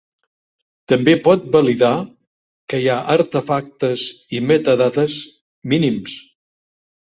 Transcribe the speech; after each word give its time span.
També 0.93 1.13
pot 1.27 1.45
validar 1.55 1.91
que 2.73 2.81
hi 2.85 2.89
ha 2.93 2.97
artefactes 3.19 4.09
i 4.39 4.43
metadades 4.49 5.23
mínims. 5.75 6.21